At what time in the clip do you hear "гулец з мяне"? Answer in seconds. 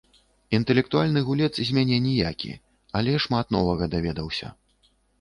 1.27-2.01